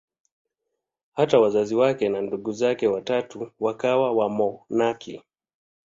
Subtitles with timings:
[1.13, 5.23] Hata wazazi wake na ndugu zake watatu wakawa wamonaki.